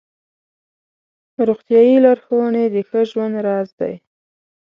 [1.47, 3.93] روغتیایي لارښوونې د ښه ژوند راز دی.